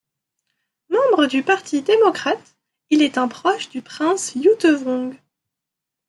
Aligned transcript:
Membre 0.89 1.27
du 1.27 1.43
Parti 1.43 1.83
démocrate, 1.83 2.55
il 2.89 3.03
est 3.03 3.19
un 3.19 3.27
proche 3.27 3.69
du 3.69 3.83
prince 3.83 4.33
Youtevong. 4.33 5.15